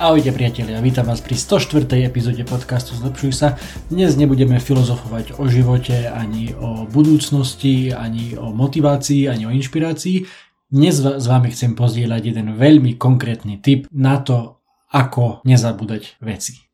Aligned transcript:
Ahojte 0.00 0.32
priatelia, 0.32 0.80
vítam 0.80 1.04
vás 1.04 1.20
pri 1.20 1.36
104. 1.36 1.84
epizóde 2.08 2.40
podcastu 2.48 2.96
Zlepšuj 2.96 3.36
sa. 3.36 3.60
Dnes 3.92 4.16
nebudeme 4.16 4.56
filozofovať 4.56 5.36
o 5.36 5.44
živote, 5.44 6.08
ani 6.08 6.56
o 6.56 6.88
budúcnosti, 6.88 7.92
ani 7.92 8.32
o 8.32 8.48
motivácii, 8.48 9.28
ani 9.28 9.44
o 9.44 9.52
inšpirácii. 9.52 10.24
Dnes 10.72 11.04
s 11.04 11.26
vami 11.28 11.52
chcem 11.52 11.76
pozdieľať 11.76 12.32
jeden 12.32 12.56
veľmi 12.56 12.96
konkrétny 12.96 13.60
tip 13.60 13.92
na 13.92 14.24
to, 14.24 14.64
ako 14.88 15.44
nezabúdať 15.44 16.16
veci. 16.24 16.70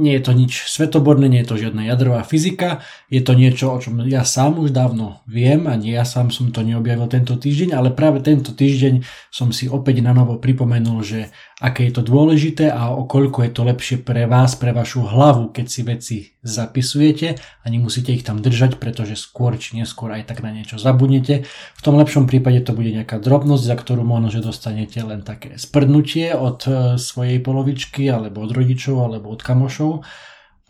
Nie 0.00 0.16
je 0.16 0.24
to 0.28 0.32
nič 0.32 0.64
svetoborné, 0.64 1.28
nie 1.28 1.40
je 1.44 1.48
to 1.52 1.60
žiadna 1.60 1.84
jadrová 1.84 2.24
fyzika, 2.24 2.80
je 3.12 3.20
to 3.20 3.36
niečo, 3.36 3.68
o 3.68 3.76
čom 3.76 4.00
ja 4.08 4.24
sám 4.24 4.56
už 4.60 4.72
dávno 4.72 5.20
viem 5.28 5.68
a 5.68 5.76
nie 5.76 5.92
ja 5.92 6.08
sám 6.08 6.32
som 6.32 6.48
to 6.52 6.64
neobjavil 6.64 7.04
tento 7.08 7.36
týždeň, 7.36 7.76
ale 7.76 7.88
práve 7.92 8.24
tento 8.24 8.52
týždeň 8.52 9.04
som 9.28 9.52
si 9.52 9.68
opäť 9.68 10.00
na 10.00 10.16
novo 10.16 10.40
pripomenul, 10.40 11.04
že 11.04 11.28
aké 11.60 11.86
je 11.86 12.00
to 12.00 12.02
dôležité 12.02 12.72
a 12.72 12.96
o 12.96 13.04
koľko 13.04 13.44
je 13.44 13.52
to 13.52 13.62
lepšie 13.68 13.96
pre 14.00 14.24
vás, 14.24 14.56
pre 14.56 14.72
vašu 14.72 15.04
hlavu, 15.04 15.52
keď 15.52 15.66
si 15.68 15.80
veci 15.84 16.16
zapisujete 16.40 17.36
a 17.36 17.66
nemusíte 17.68 18.16
ich 18.16 18.24
tam 18.24 18.40
držať, 18.40 18.80
pretože 18.80 19.20
skôr 19.20 19.60
či 19.60 19.76
neskôr 19.76 20.08
aj 20.16 20.24
tak 20.24 20.40
na 20.40 20.56
niečo 20.56 20.80
zabudnete. 20.80 21.44
V 21.76 21.82
tom 21.84 22.00
lepšom 22.00 22.24
prípade 22.24 22.64
to 22.64 22.72
bude 22.72 22.88
nejaká 22.96 23.20
drobnosť, 23.20 23.64
za 23.68 23.76
ktorú 23.76 24.02
možno, 24.02 24.32
že 24.32 24.40
dostanete 24.40 25.04
len 25.04 25.20
také 25.20 25.60
sprdnutie 25.60 26.32
od 26.32 26.64
e, 26.64 26.72
svojej 26.96 27.38
polovičky 27.44 28.08
alebo 28.08 28.40
od 28.40 28.56
rodičov 28.56 28.96
alebo 29.04 29.28
od 29.28 29.44
kamošov, 29.44 30.00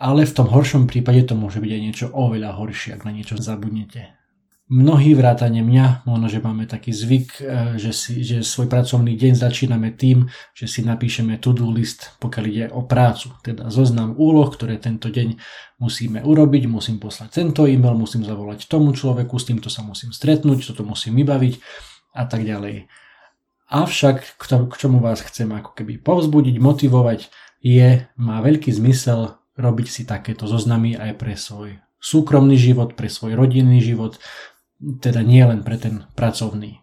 ale 0.02 0.26
v 0.26 0.34
tom 0.34 0.50
horšom 0.50 0.90
prípade 0.90 1.22
to 1.30 1.38
môže 1.38 1.62
byť 1.62 1.70
aj 1.70 1.80
niečo 1.80 2.06
oveľa 2.10 2.58
horšie, 2.58 2.98
ak 2.98 3.06
na 3.06 3.14
niečo 3.14 3.38
zabudnete. 3.38 4.19
Mnohí 4.70 5.18
vrátane 5.18 5.66
mňa, 5.66 6.06
možno, 6.06 6.30
že 6.30 6.38
máme 6.38 6.62
taký 6.62 6.94
zvyk, 6.94 7.42
e, 7.42 7.74
že, 7.74 7.90
si, 7.90 8.22
že 8.22 8.46
svoj 8.46 8.70
pracovný 8.70 9.18
deň 9.18 9.34
začíname 9.34 9.90
tým, 9.90 10.30
že 10.54 10.70
si 10.70 10.86
napíšeme 10.86 11.42
to-do 11.42 11.66
list, 11.74 12.14
pokiaľ 12.22 12.44
ide 12.46 12.66
o 12.70 12.86
prácu, 12.86 13.34
teda 13.42 13.66
zoznam 13.66 14.14
úloh, 14.14 14.46
ktoré 14.46 14.78
tento 14.78 15.10
deň 15.10 15.42
musíme 15.82 16.22
urobiť, 16.22 16.70
musím 16.70 17.02
poslať 17.02 17.42
tento 17.42 17.66
e-mail, 17.66 17.98
musím 17.98 18.22
zavolať 18.22 18.70
tomu 18.70 18.94
človeku, 18.94 19.42
s 19.42 19.50
týmto 19.50 19.66
sa 19.66 19.82
musím 19.82 20.14
stretnúť, 20.14 20.70
toto 20.70 20.86
musím 20.86 21.18
vybaviť 21.18 21.58
a 22.14 22.30
tak 22.30 22.46
ďalej. 22.46 22.86
Avšak 23.74 24.38
k 24.38 24.74
čomu 24.78 25.02
vás 25.02 25.18
chcem 25.26 25.50
ako 25.50 25.74
keby 25.74 25.98
povzbudiť, 25.98 26.62
motivovať, 26.62 27.26
je, 27.58 28.06
má 28.22 28.38
veľký 28.38 28.70
zmysel 28.70 29.34
robiť 29.58 29.86
si 29.90 30.02
takéto 30.06 30.46
zoznamy 30.46 30.94
aj 30.94 31.10
pre 31.18 31.34
svoj 31.34 31.82
súkromný 32.00 32.56
život, 32.56 32.96
pre 32.96 33.12
svoj 33.12 33.36
rodinný 33.36 33.84
život, 33.84 34.16
teda 34.80 35.20
nie 35.20 35.44
len 35.44 35.60
pre 35.60 35.76
ten 35.76 36.08
pracovný. 36.16 36.80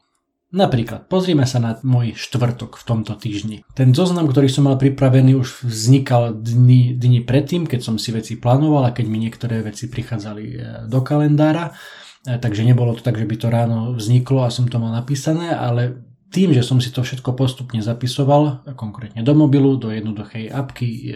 Napríklad, 0.48 1.12
pozrieme 1.12 1.44
sa 1.44 1.60
na 1.60 1.76
môj 1.84 2.16
štvrtok 2.16 2.80
v 2.80 2.84
tomto 2.88 3.20
týždni. 3.20 3.68
Ten 3.76 3.92
zoznam, 3.92 4.32
ktorý 4.32 4.48
som 4.48 4.72
mal 4.72 4.80
pripravený, 4.80 5.36
už 5.36 5.68
vznikal 5.68 6.40
dni, 6.40 6.96
dni 6.96 7.20
predtým, 7.28 7.68
keď 7.68 7.84
som 7.84 8.00
si 8.00 8.16
veci 8.16 8.40
plánoval 8.40 8.88
a 8.88 8.96
keď 8.96 9.06
mi 9.12 9.20
niektoré 9.20 9.60
veci 9.60 9.92
prichádzali 9.92 10.46
e, 10.48 10.58
do 10.88 11.04
kalendára. 11.04 11.76
E, 12.24 12.40
takže 12.40 12.64
nebolo 12.64 12.96
to 12.96 13.04
tak, 13.04 13.20
že 13.20 13.28
by 13.28 13.36
to 13.36 13.52
ráno 13.52 13.92
vzniklo 14.00 14.48
a 14.48 14.54
som 14.54 14.72
to 14.72 14.80
mal 14.80 14.96
napísané, 14.96 15.52
ale 15.52 16.08
tým, 16.32 16.56
že 16.56 16.64
som 16.64 16.80
si 16.80 16.96
to 16.96 17.04
všetko 17.04 17.36
postupne 17.36 17.84
zapisoval, 17.84 18.64
konkrétne 18.80 19.28
do 19.28 19.36
mobilu, 19.36 19.76
do 19.76 19.92
jednoduchej 19.92 20.48
apky 20.48 20.88
e, 20.88 21.16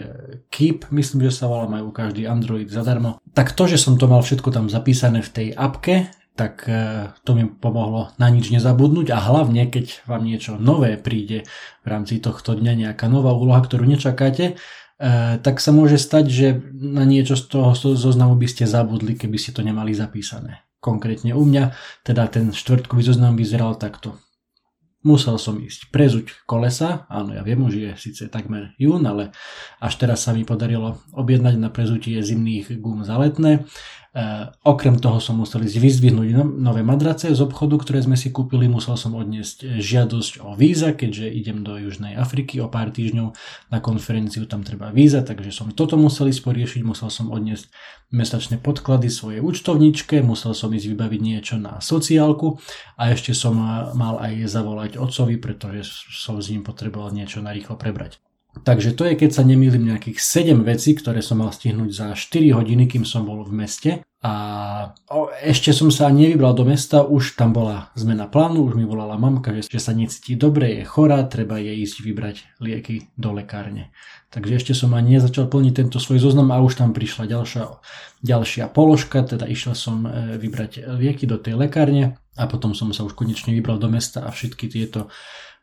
Keep, 0.52 0.92
myslím, 0.92 1.24
že 1.32 1.40
sa 1.40 1.48
volá, 1.48 1.64
majú 1.64 1.88
každý 1.88 2.28
Android 2.28 2.68
zadarmo, 2.68 3.16
tak 3.32 3.56
to, 3.56 3.64
že 3.64 3.80
som 3.80 3.96
to 3.96 4.12
mal 4.12 4.20
všetko 4.20 4.52
tam 4.52 4.68
zapísané 4.68 5.24
v 5.24 5.32
tej 5.32 5.48
apke, 5.56 6.12
tak 6.32 6.64
e, 6.64 7.12
to 7.28 7.36
mi 7.36 7.44
pomohlo 7.44 8.08
na 8.16 8.32
nič 8.32 8.48
nezabudnúť 8.48 9.12
a 9.12 9.18
hlavne, 9.20 9.68
keď 9.68 10.08
vám 10.08 10.24
niečo 10.24 10.56
nové 10.56 10.96
príde 10.96 11.44
v 11.84 11.86
rámci 11.86 12.24
tohto 12.24 12.56
dňa, 12.56 12.88
nejaká 12.88 13.06
nová 13.12 13.36
úloha, 13.36 13.60
ktorú 13.60 13.84
nečakáte, 13.84 14.52
e, 14.52 14.54
tak 15.36 15.60
sa 15.60 15.70
môže 15.76 16.00
stať, 16.00 16.24
že 16.32 16.46
na 16.72 17.04
niečo 17.04 17.36
z 17.36 17.52
toho 17.52 17.76
zoznamu 17.76 18.40
by 18.40 18.48
ste 18.48 18.64
zabudli, 18.64 19.12
keby 19.12 19.36
ste 19.36 19.52
to 19.52 19.60
nemali 19.60 19.92
zapísané. 19.92 20.64
Konkrétne 20.80 21.36
u 21.36 21.44
mňa, 21.44 21.76
teda 22.02 22.26
ten 22.32 22.50
štvrtkový 22.50 23.04
zoznam 23.04 23.36
vyzeral 23.36 23.76
takto. 23.76 24.16
Musel 25.02 25.34
som 25.34 25.58
ísť 25.58 25.90
prezuť 25.90 26.46
kolesa, 26.46 27.10
áno 27.10 27.34
ja 27.34 27.42
viem, 27.42 27.58
už 27.58 27.74
je 27.74 27.90
síce 27.98 28.30
takmer 28.30 28.70
jún, 28.78 29.02
ale 29.02 29.34
až 29.82 29.98
teraz 29.98 30.22
sa 30.22 30.30
mi 30.30 30.46
podarilo 30.46 31.02
objednať 31.10 31.58
na 31.58 31.74
prezutie 31.74 32.22
zimných 32.22 32.78
gum 32.78 33.02
za 33.02 33.18
letné. 33.18 33.66
Eh, 34.12 34.44
okrem 34.68 35.00
toho 35.00 35.24
som 35.24 35.40
musel 35.40 35.64
ísť 35.64 35.80
vyzdvihnúť 35.80 36.36
no, 36.36 36.44
nové 36.44 36.84
madrace 36.84 37.32
z 37.32 37.40
obchodu, 37.40 37.80
ktoré 37.80 38.04
sme 38.04 38.12
si 38.12 38.28
kúpili. 38.28 38.68
Musel 38.68 39.00
som 39.00 39.16
odniesť 39.16 39.64
eh, 39.64 39.80
žiadosť 39.80 40.44
o 40.44 40.52
víza, 40.52 40.92
keďže 40.92 41.32
idem 41.32 41.64
do 41.64 41.80
Južnej 41.80 42.20
Afriky 42.20 42.60
o 42.60 42.68
pár 42.68 42.92
týždňov 42.92 43.32
na 43.72 43.80
konferenciu, 43.80 44.44
tam 44.44 44.68
treba 44.68 44.92
víza, 44.92 45.24
takže 45.24 45.48
som 45.48 45.72
toto 45.72 45.96
musel 45.96 46.28
ísť 46.28 46.44
poriešiť. 46.44 46.84
Musel 46.84 47.08
som 47.08 47.32
odniesť 47.32 47.72
mesačné 48.12 48.60
podklady 48.60 49.08
svojej 49.08 49.40
účtovničke, 49.40 50.20
musel 50.20 50.52
som 50.52 50.68
ísť 50.76 50.92
vybaviť 50.92 51.20
niečo 51.24 51.56
na 51.56 51.80
sociálku 51.80 52.60
a 53.00 53.16
ešte 53.16 53.32
som 53.32 53.56
eh, 53.56 53.96
mal 53.96 54.20
aj 54.20 54.44
zavolať 54.44 55.00
otcovi, 55.00 55.40
pretože 55.40 55.88
som 56.12 56.36
s 56.36 56.52
ním 56.52 56.60
potreboval 56.60 57.16
niečo 57.16 57.40
narýchlo 57.40 57.80
prebrať. 57.80 58.20
Takže 58.52 58.92
to 58.92 59.08
je, 59.08 59.16
keď 59.16 59.30
sa 59.32 59.48
nemýlim, 59.48 59.88
nejakých 59.88 60.20
7 60.20 60.60
vecí, 60.60 60.92
ktoré 60.92 61.24
som 61.24 61.40
mal 61.40 61.56
stihnúť 61.56 61.90
za 61.90 62.06
4 62.12 62.52
hodiny, 62.52 62.84
kým 62.84 63.08
som 63.08 63.24
bol 63.24 63.40
v 63.48 63.64
meste. 63.64 63.90
A 64.22 64.34
ešte 65.42 65.74
som 65.74 65.90
sa 65.90 66.06
nevybral 66.12 66.54
do 66.54 66.62
mesta, 66.62 67.02
už 67.02 67.34
tam 67.34 67.50
bola 67.50 67.90
zmena 67.98 68.30
plánu, 68.30 68.70
už 68.70 68.78
mi 68.78 68.86
volala 68.86 69.18
mamka, 69.18 69.50
že, 69.50 69.66
že 69.66 69.82
sa 69.82 69.90
necíti 69.96 70.38
dobre, 70.38 70.78
je 70.78 70.82
chorá, 70.86 71.26
treba 71.26 71.58
jej 71.58 71.74
ísť 71.82 71.96
vybrať 72.06 72.36
lieky 72.62 73.10
do 73.18 73.34
lekárne. 73.34 73.90
Takže 74.30 74.62
ešte 74.62 74.72
som 74.78 74.94
ani 74.94 75.18
nezačal 75.18 75.50
plniť 75.50 75.74
tento 75.74 75.98
svoj 75.98 76.22
zoznam 76.22 76.54
a 76.54 76.62
už 76.62 76.78
tam 76.78 76.94
prišla 76.94 77.26
ďalšia, 77.34 77.64
ďalšia 78.22 78.70
položka, 78.70 79.26
teda 79.26 79.50
išiel 79.50 79.74
som 79.74 80.06
e, 80.06 80.38
vybrať 80.38 80.86
lieky 80.86 81.26
do 81.26 81.42
tej 81.42 81.58
lekárne 81.58 82.14
a 82.38 82.46
potom 82.46 82.78
som 82.78 82.94
sa 82.94 83.02
už 83.02 83.18
konečne 83.18 83.50
vybral 83.50 83.82
do 83.82 83.90
mesta 83.90 84.22
a 84.22 84.30
všetky 84.30 84.70
tieto 84.70 85.10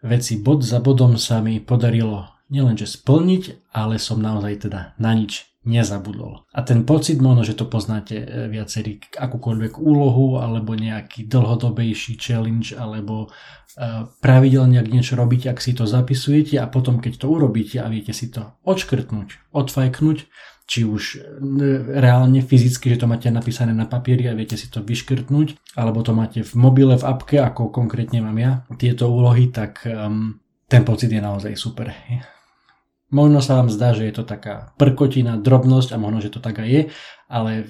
veci 0.03 0.35
bod 0.35 0.67
za 0.67 0.83
bodom 0.83 1.15
sa 1.15 1.39
mi 1.39 1.63
podarilo 1.63 2.38
nielenže 2.49 2.89
splniť, 2.89 3.73
ale 3.73 4.01
som 4.01 4.21
naozaj 4.21 4.69
teda 4.69 4.97
na 4.97 5.13
nič 5.13 5.49
nezabudol. 5.67 6.47
A 6.55 6.63
ten 6.63 6.87
pocit, 6.87 7.19
možno, 7.19 7.43
že 7.43 7.53
to 7.53 7.67
poznáte 7.67 8.15
e, 8.15 8.25
viacerí, 8.47 9.03
akúkoľvek 9.13 9.77
úlohu, 9.77 10.39
alebo 10.39 10.73
nejaký 10.73 11.27
dlhodobejší 11.27 12.15
challenge, 12.15 12.73
alebo 12.73 13.27
e, 13.27 14.09
pravidelne, 14.23 14.79
ak 14.79 14.87
niečo 14.87 15.19
robíte, 15.19 15.51
ak 15.51 15.59
si 15.59 15.75
to 15.75 15.83
zapisujete 15.83 16.55
a 16.57 16.65
potom, 16.65 17.03
keď 17.03 17.21
to 17.21 17.27
urobíte 17.27 17.77
a 17.83 17.91
viete 17.91 18.15
si 18.15 18.31
to 18.31 18.55
odškrtnúť, 18.63 19.51
odfajknúť, 19.51 20.17
či 20.69 20.87
už 20.87 21.03
e, 21.17 21.19
reálne 21.99 22.39
fyzicky, 22.39 22.95
že 22.95 23.03
to 23.03 23.11
máte 23.11 23.27
napísané 23.27 23.75
na 23.75 23.83
papieri 23.83 24.31
a 24.31 24.37
viete 24.37 24.55
si 24.55 24.71
to 24.71 24.79
vyškrtnúť, 24.79 25.75
alebo 25.75 25.99
to 26.07 26.15
máte 26.15 26.39
v 26.39 26.53
mobile, 26.55 26.95
v 26.95 27.03
apke, 27.03 27.35
ako 27.35 27.67
konkrétne 27.67 28.23
mám 28.23 28.37
ja, 28.39 28.63
tieto 28.79 29.11
úlohy, 29.11 29.51
tak 29.51 29.83
um, 29.83 30.39
ten 30.69 30.85
pocit 30.87 31.11
je 31.11 31.19
naozaj 31.19 31.57
super. 31.57 31.89
Možno 33.09 33.41
sa 33.41 33.57
vám 33.57 33.73
zdá, 33.73 33.97
že 33.97 34.05
je 34.05 34.13
to 34.13 34.23
taká 34.25 34.73
prkotina, 34.77 35.41
drobnosť 35.41 35.97
a 35.97 36.01
možno, 36.01 36.21
že 36.21 36.29
to 36.29 36.39
tak 36.41 36.61
aj 36.61 36.69
je, 36.69 36.81
ale 37.25 37.65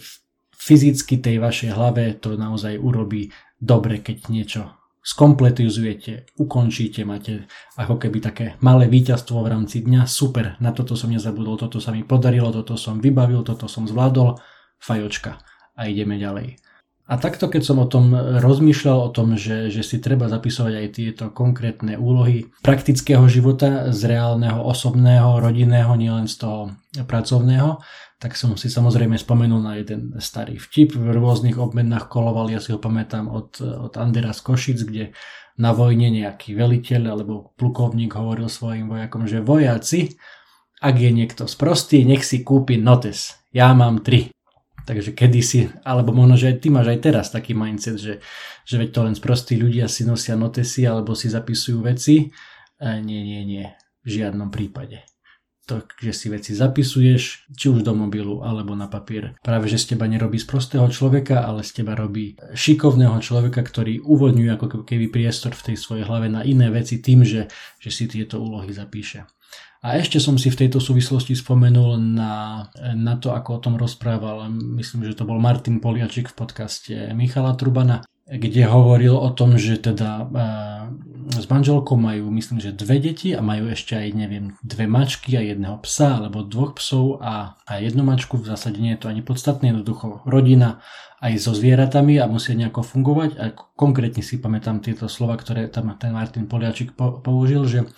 fyzicky 0.59 1.15
tej 1.23 1.39
vašej 1.39 1.71
hlave 1.71 2.19
to 2.19 2.35
naozaj 2.35 2.75
urobí 2.75 3.31
dobre, 3.55 4.03
keď 4.03 4.27
niečo 4.27 4.61
skompletizujete, 4.99 6.35
ukončíte, 6.37 7.07
máte 7.07 7.47
ako 7.79 7.95
keby 7.97 8.19
také 8.19 8.45
malé 8.59 8.91
víťazstvo 8.91 9.39
v 9.41 9.51
rámci 9.55 9.81
dňa, 9.87 10.03
super, 10.03 10.59
na 10.59 10.75
toto 10.75 10.99
som 10.99 11.09
nezabudol, 11.09 11.55
toto 11.55 11.79
sa 11.79 11.95
mi 11.95 12.03
podarilo, 12.03 12.51
toto 12.51 12.75
som 12.75 12.99
vybavil, 12.99 13.41
toto 13.47 13.71
som 13.71 13.87
zvládol, 13.87 14.37
fajočka. 14.77 15.39
A 15.79 15.87
ideme 15.87 16.19
ďalej. 16.19 16.68
A 17.09 17.17
takto, 17.17 17.49
keď 17.49 17.61
som 17.65 17.81
o 17.81 17.89
tom 17.89 18.13
rozmýšľal, 18.13 19.09
o 19.09 19.09
tom, 19.09 19.33
že, 19.33 19.73
že 19.73 19.81
si 19.81 19.97
treba 19.97 20.29
zapisovať 20.29 20.73
aj 20.77 20.87
tieto 20.93 21.25
konkrétne 21.33 21.97
úlohy 21.97 22.53
praktického 22.61 23.25
života 23.25 23.89
z 23.89 24.13
reálneho, 24.13 24.61
osobného, 24.61 25.41
rodinného, 25.41 25.89
nielen 25.97 26.29
z 26.29 26.45
toho 26.45 26.61
pracovného, 26.93 27.81
tak 28.21 28.37
som 28.37 28.53
si 28.53 28.69
samozrejme 28.69 29.17
spomenul 29.17 29.57
na 29.57 29.81
jeden 29.81 30.13
starý 30.21 30.61
vtip. 30.61 30.93
V 30.93 31.09
rôznych 31.09 31.57
obmenách 31.57 32.13
koloval, 32.13 32.53
ja 32.53 32.61
si 32.61 32.69
ho 32.69 32.77
pamätám 32.77 33.25
od, 33.25 33.57
od 33.57 33.97
Andera 33.97 34.29
z 34.29 34.45
Košic, 34.45 34.79
kde 34.85 35.17
na 35.57 35.73
vojne 35.73 36.13
nejaký 36.13 36.53
veliteľ 36.53 37.17
alebo 37.17 37.57
plukovník 37.57 38.13
hovoril 38.13 38.53
svojim 38.53 38.85
vojakom, 38.85 39.25
že 39.25 39.41
vojaci, 39.41 40.13
ak 40.79 40.95
je 40.95 41.11
niekto 41.11 41.49
sprostý, 41.49 42.05
nech 42.05 42.21
si 42.21 42.45
kúpi 42.45 42.77
notes. 42.79 43.35
Ja 43.49 43.73
mám 43.73 44.05
tri. 44.05 44.29
Takže 44.89 45.13
kedysi, 45.13 45.69
alebo 45.85 46.09
možno, 46.17 46.33
že 46.33 46.49
aj 46.49 46.65
ty 46.65 46.73
máš 46.73 46.89
aj 46.89 46.99
teraz 47.05 47.29
taký 47.29 47.53
mindset, 47.53 48.01
že, 48.01 48.25
že 48.65 48.75
veď 48.81 48.89
to 48.89 48.99
len 49.05 49.13
sprostí 49.13 49.53
ľudia 49.53 49.85
si 49.85 50.01
nosia 50.01 50.33
notesy 50.33 50.81
alebo 50.89 51.13
si 51.13 51.29
zapisujú 51.29 51.85
veci. 51.85 52.25
E, 52.81 52.87
nie, 53.05 53.21
nie, 53.21 53.45
nie. 53.45 53.69
V 54.01 54.09
žiadnom 54.09 54.49
prípade. 54.49 55.05
To, 55.69 55.85
že 56.01 56.09
si 56.09 56.33
veci 56.33 56.57
zapisuješ, 56.57 57.53
či 57.53 57.65
už 57.69 57.85
do 57.85 57.93
mobilu 57.93 58.41
alebo 58.41 58.73
na 58.73 58.89
papier. 58.89 59.37
Práve, 59.45 59.69
že 59.69 59.77
z 59.77 59.93
teba 59.93 60.09
nerobí 60.09 60.41
z 60.41 60.49
prostého 60.49 60.89
človeka, 60.89 61.45
ale 61.45 61.61
z 61.61 61.85
teba 61.85 61.93
robí 61.93 62.33
šikovného 62.57 63.21
človeka, 63.21 63.61
ktorý 63.61 64.01
uvoľňuje 64.01 64.49
ako 64.57 64.89
keby 64.89 65.13
priestor 65.13 65.53
v 65.53 65.69
tej 65.69 65.77
svojej 65.77 66.09
hlave 66.09 66.33
na 66.33 66.41
iné 66.41 66.73
veci 66.73 66.97
tým, 66.97 67.21
že, 67.21 67.45
že 67.77 67.93
si 67.93 68.09
tieto 68.09 68.41
úlohy 68.41 68.73
zapíše. 68.73 69.29
A 69.79 69.95
ešte 69.95 70.19
som 70.19 70.35
si 70.35 70.51
v 70.51 70.67
tejto 70.67 70.83
súvislosti 70.83 71.39
spomenul 71.39 71.95
na, 71.95 72.67
na 72.99 73.15
to, 73.15 73.31
ako 73.31 73.49
o 73.55 73.63
tom 73.63 73.75
rozprával, 73.79 74.51
myslím, 74.75 75.07
že 75.07 75.15
to 75.15 75.23
bol 75.23 75.39
Martin 75.39 75.79
Poliačik 75.79 76.35
v 76.35 76.35
podcaste 76.35 76.95
Michala 77.15 77.55
Trubana, 77.55 78.03
kde 78.29 78.67
hovoril 78.67 79.15
o 79.15 79.31
tom, 79.33 79.57
že 79.57 79.81
teda 79.81 80.21
e, 80.21 80.25
s 81.33 81.49
manželkou 81.49 81.97
majú, 81.97 82.29
myslím, 82.29 82.61
že 82.61 82.75
dve 82.75 83.01
deti 83.01 83.33
a 83.33 83.41
majú 83.41 83.73
ešte 83.73 83.97
aj, 83.97 84.07
neviem, 84.13 84.53
dve 84.61 84.85
mačky 84.85 85.33
a 85.33 85.41
jedného 85.41 85.81
psa, 85.81 86.21
alebo 86.21 86.45
dvoch 86.45 86.77
psov 86.77 87.23
a, 87.25 87.57
a 87.65 87.71
jednu 87.81 88.05
mačku, 88.05 88.37
v 88.37 88.53
zásade 88.53 88.77
nie 88.77 88.93
je 88.93 89.01
to 89.01 89.09
ani 89.09 89.25
podstatné, 89.25 89.73
jednoducho 89.73 90.21
rodina 90.29 90.83
aj 91.25 91.41
so 91.41 91.57
zvieratami 91.57 92.21
a 92.21 92.29
musia 92.29 92.53
nejako 92.53 92.85
fungovať. 92.85 93.29
A 93.41 93.43
konkrétne 93.73 94.21
si 94.21 94.37
pamätám 94.37 94.83
tieto 94.85 95.09
slova, 95.09 95.33
ktoré 95.33 95.65
tam 95.65 95.89
ten 95.97 96.13
Martin 96.13 96.45
Poliačik 96.45 96.93
použil, 96.99 97.65
že 97.65 97.89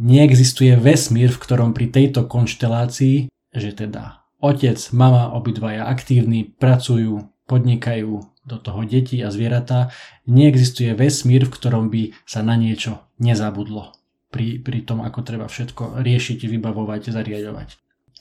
neexistuje 0.00 0.76
vesmír, 0.78 1.32
v 1.32 1.42
ktorom 1.42 1.76
pri 1.76 1.90
tejto 1.92 2.24
konštelácii, 2.28 3.28
že 3.52 3.70
teda 3.76 4.24
otec, 4.42 4.78
mama, 4.92 5.32
obidvaja 5.32 5.86
aktívni, 5.86 6.48
pracujú, 6.48 7.28
podnikajú 7.46 8.12
do 8.42 8.56
toho 8.58 8.82
deti 8.82 9.22
a 9.22 9.30
zvieratá, 9.30 9.94
neexistuje 10.26 10.92
vesmír, 10.98 11.46
v 11.46 11.54
ktorom 11.54 11.86
by 11.92 12.02
sa 12.26 12.42
na 12.42 12.58
niečo 12.58 13.06
nezabudlo 13.22 13.94
pri, 14.34 14.58
pri 14.58 14.82
tom, 14.82 15.04
ako 15.04 15.20
treba 15.22 15.46
všetko 15.46 16.02
riešiť, 16.02 16.48
vybavovať, 16.48 17.12
zariadovať. 17.14 17.68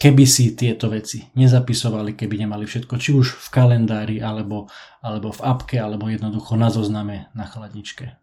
Keby 0.02 0.26
si 0.26 0.58
tieto 0.58 0.90
veci 0.90 1.30
nezapisovali, 1.38 2.18
keby 2.18 2.46
nemali 2.46 2.66
všetko, 2.66 2.94
či 2.98 3.14
už 3.14 3.38
v 3.38 3.48
kalendári, 3.54 4.18
alebo, 4.18 4.66
alebo 5.02 5.30
v 5.30 5.42
apke, 5.46 5.78
alebo 5.78 6.10
jednoducho 6.10 6.58
na 6.58 6.74
zozname 6.74 7.30
na 7.38 7.46
chladničke. 7.46 8.18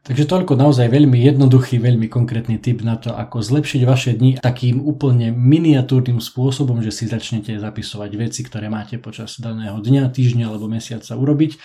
Takže 0.00 0.24
toľko 0.24 0.56
naozaj 0.56 0.88
veľmi 0.88 1.20
jednoduchý, 1.20 1.76
veľmi 1.76 2.08
konkrétny 2.08 2.56
tip 2.56 2.80
na 2.80 2.96
to, 2.96 3.12
ako 3.12 3.44
zlepšiť 3.44 3.80
vaše 3.84 4.16
dni 4.16 4.40
takým 4.40 4.80
úplne 4.80 5.28
miniatúrnym 5.28 6.24
spôsobom, 6.24 6.80
že 6.80 6.88
si 6.88 7.04
začnete 7.04 7.60
zapisovať 7.60 8.10
veci, 8.16 8.40
ktoré 8.40 8.72
máte 8.72 8.96
počas 8.96 9.36
daného 9.36 9.76
dňa, 9.76 10.08
týždňa 10.08 10.48
alebo 10.48 10.72
mesiaca 10.72 11.12
urobiť. 11.12 11.60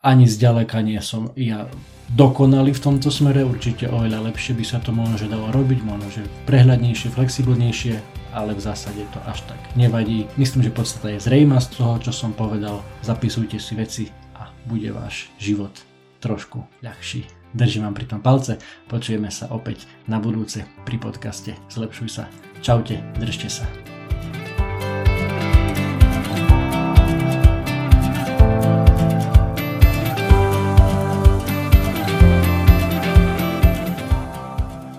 Ani 0.00 0.24
zďaleka 0.24 0.80
nie 0.80 0.96
som 1.04 1.36
ja 1.36 1.68
dokonalý 2.16 2.72
v 2.72 2.80
tomto 2.80 3.12
smere, 3.12 3.44
určite 3.44 3.90
oveľa 3.92 4.32
lepšie 4.32 4.56
by 4.56 4.64
sa 4.64 4.78
to 4.80 4.94
možno 4.96 5.28
dalo 5.28 5.52
robiť, 5.52 5.78
možno 5.84 6.08
že 6.08 6.22
prehľadnejšie, 6.48 7.12
flexibilnejšie, 7.12 7.94
ale 8.32 8.56
v 8.56 8.60
zásade 8.64 9.04
to 9.12 9.20
až 9.28 9.44
tak 9.44 9.60
nevadí. 9.76 10.24
Myslím, 10.40 10.64
že 10.64 10.72
podstata 10.72 11.12
je 11.12 11.20
zrejma 11.20 11.60
z 11.60 11.76
toho, 11.76 12.00
čo 12.00 12.12
som 12.14 12.32
povedal. 12.32 12.80
Zapisujte 13.04 13.60
si 13.60 13.76
veci 13.76 14.04
a 14.32 14.48
bude 14.64 14.88
váš 14.96 15.28
život 15.36 15.76
trošku 16.24 16.64
ľahší. 16.80 17.35
Držím 17.56 17.88
vám 17.88 17.96
pri 17.96 18.04
tom 18.04 18.20
palce, 18.20 18.60
počujeme 18.84 19.32
sa 19.32 19.48
opäť 19.48 19.88
na 20.04 20.20
budúce 20.20 20.68
pri 20.84 21.00
podcaste 21.00 21.56
Zlepšuj 21.72 22.08
sa. 22.12 22.28
Čaute, 22.60 23.00
držte 23.16 23.48
sa. 23.48 23.64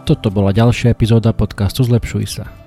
Toto 0.02 0.34
bola 0.34 0.50
ďalšia 0.50 0.98
epizóda 0.98 1.38
podcastu 1.38 1.86
Zlepšuj 1.86 2.26
sa. 2.26 2.67